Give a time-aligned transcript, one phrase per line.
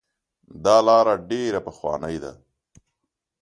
[0.65, 2.31] دا لاره ډیره پخوانۍ ده.